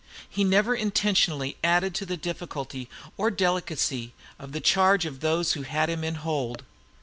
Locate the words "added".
1.63-1.93